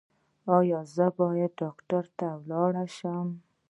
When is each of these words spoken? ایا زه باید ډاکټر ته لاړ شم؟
ایا 0.57 0.79
زه 0.95 1.05
باید 1.19 1.51
ډاکټر 1.61 2.03
ته 2.17 2.27
لاړ 2.49 2.73
شم؟ 2.97 3.27